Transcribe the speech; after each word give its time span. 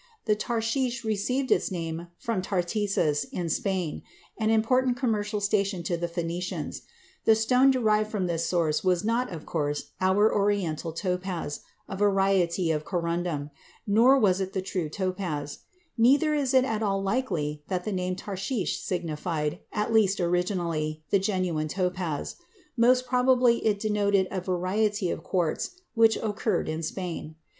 The 0.25 0.33
tarshish 0.35 1.05
received 1.05 1.51
its 1.51 1.69
name 1.69 2.07
from 2.17 2.41
Tartessus, 2.41 3.23
in 3.25 3.49
Spain, 3.49 4.01
an 4.39 4.49
important 4.49 4.97
commercial 4.97 5.39
station 5.39 5.81
of 5.81 5.99
the 6.01 6.07
Phœnicians. 6.07 6.81
The 7.25 7.35
stone 7.35 7.69
derived 7.69 8.09
from 8.09 8.25
this 8.25 8.43
source 8.47 8.83
was 8.83 9.03
not, 9.05 9.31
of 9.31 9.45
course, 9.45 9.91
our 10.01 10.33
Oriental 10.33 10.91
topaz, 10.91 11.59
a 11.87 11.95
variety 11.95 12.71
of 12.71 12.83
corundum, 12.83 13.51
nor 13.85 14.17
was 14.17 14.41
it 14.41 14.53
the 14.53 14.61
true 14.63 14.89
topaz; 14.89 15.59
neither 15.99 16.33
is 16.33 16.55
it 16.55 16.65
at 16.65 16.81
all 16.81 17.03
likely 17.03 17.61
that 17.67 17.83
the 17.83 17.91
name 17.93 18.15
tarshish 18.15 18.79
signified, 18.79 19.59
at 19.71 19.93
least 19.93 20.19
originally, 20.19 21.03
the 21.11 21.19
genuine 21.19 21.67
topaz; 21.67 22.37
most 22.75 23.05
probably 23.05 23.63
it 23.63 23.77
denoted 23.79 24.27
a 24.31 24.41
variety 24.41 25.11
of 25.11 25.21
quartz 25.21 25.79
which 25.93 26.17
occurs 26.17 26.67
in 26.67 26.81
Spain. 26.81 27.35